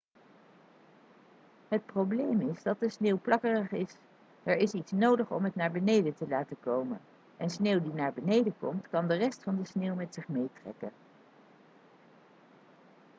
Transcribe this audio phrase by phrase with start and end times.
[1.67, 3.95] het probleem is dat de sneeuw plakkerig is
[4.43, 6.99] er is iets nodig om het naar beneden te laten komen
[7.37, 10.91] en sneeuw die naar beneden komt kan de rest van de sneeuw met zich meetrekken